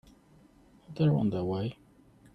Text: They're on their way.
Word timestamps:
They're 0.95 1.13
on 1.15 1.29
their 1.29 1.43
way. 1.43 1.77